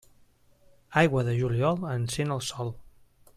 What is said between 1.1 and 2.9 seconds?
de juliol encén el sol.